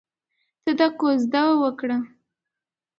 [0.63, 1.97] ته دا کوژده وکړه.